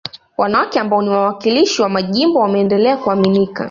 [0.37, 3.59] Wanawake ambao ni wawakilishi wa majimbo wameendelea kuaminika